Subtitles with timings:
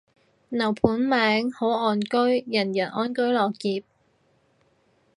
[0.49, 2.17] 樓盤名，好岸居，
[2.47, 3.83] 人人安居樂業